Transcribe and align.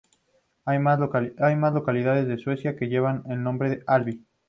Hay 0.65 0.79
más 0.79 0.99
localidades 0.99 2.27
en 2.27 2.39
Suecia 2.39 2.75
que 2.75 2.87
llevan 2.89 3.21
el 3.29 3.43
nombre 3.43 3.83
Alby. 3.85 4.25